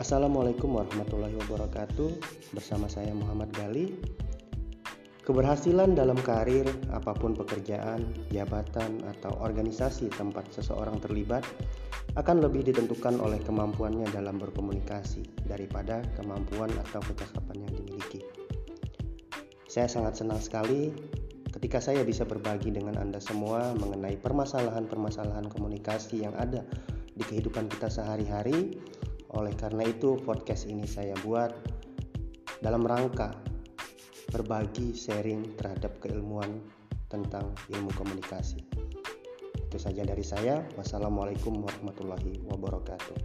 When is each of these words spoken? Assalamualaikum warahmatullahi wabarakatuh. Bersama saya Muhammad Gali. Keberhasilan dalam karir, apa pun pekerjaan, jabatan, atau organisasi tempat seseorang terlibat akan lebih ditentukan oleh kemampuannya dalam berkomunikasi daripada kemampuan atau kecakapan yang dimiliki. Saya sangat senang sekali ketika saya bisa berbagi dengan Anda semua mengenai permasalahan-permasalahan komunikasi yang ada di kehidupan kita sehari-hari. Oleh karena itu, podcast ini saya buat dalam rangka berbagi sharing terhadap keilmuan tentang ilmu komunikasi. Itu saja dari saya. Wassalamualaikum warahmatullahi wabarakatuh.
Assalamualaikum 0.00 0.80
warahmatullahi 0.80 1.36
wabarakatuh. 1.44 2.24
Bersama 2.56 2.88
saya 2.88 3.12
Muhammad 3.12 3.52
Gali. 3.52 4.00
Keberhasilan 5.28 5.92
dalam 5.92 6.16
karir, 6.24 6.64
apa 6.88 7.12
pun 7.12 7.36
pekerjaan, 7.36 8.08
jabatan, 8.32 9.04
atau 9.04 9.36
organisasi 9.44 10.08
tempat 10.16 10.48
seseorang 10.56 10.96
terlibat 11.04 11.44
akan 12.16 12.40
lebih 12.40 12.64
ditentukan 12.72 13.20
oleh 13.20 13.44
kemampuannya 13.44 14.08
dalam 14.08 14.40
berkomunikasi 14.40 15.44
daripada 15.44 16.00
kemampuan 16.16 16.72
atau 16.88 17.04
kecakapan 17.04 17.68
yang 17.68 17.72
dimiliki. 17.76 18.24
Saya 19.68 19.84
sangat 19.84 20.16
senang 20.16 20.40
sekali 20.40 20.96
ketika 21.52 21.76
saya 21.76 22.08
bisa 22.08 22.24
berbagi 22.24 22.72
dengan 22.72 22.96
Anda 22.96 23.20
semua 23.20 23.76
mengenai 23.76 24.16
permasalahan-permasalahan 24.16 25.52
komunikasi 25.52 26.24
yang 26.24 26.32
ada 26.40 26.64
di 27.12 27.20
kehidupan 27.20 27.68
kita 27.68 27.92
sehari-hari. 27.92 28.80
Oleh 29.38 29.54
karena 29.54 29.86
itu, 29.86 30.18
podcast 30.18 30.66
ini 30.66 30.86
saya 30.86 31.14
buat 31.22 31.54
dalam 32.58 32.82
rangka 32.82 33.30
berbagi 34.30 34.94
sharing 34.94 35.54
terhadap 35.58 35.98
keilmuan 36.02 36.62
tentang 37.06 37.54
ilmu 37.70 37.90
komunikasi. 37.94 38.62
Itu 39.54 39.78
saja 39.78 40.02
dari 40.02 40.26
saya. 40.26 40.66
Wassalamualaikum 40.74 41.62
warahmatullahi 41.62 42.42
wabarakatuh. 42.46 43.18